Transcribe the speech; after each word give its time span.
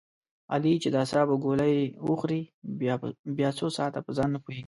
علي 0.53 0.73
چې 0.83 0.87
د 0.91 0.95
اعصابو 1.01 1.35
ګولۍ 1.43 1.75
و 2.05 2.09
خوري 2.19 2.41
بیا 3.37 3.49
څو 3.59 3.67
ساعته 3.77 3.99
په 4.03 4.11
ځان 4.17 4.29
نه 4.35 4.39
پوهېږي. 4.43 4.59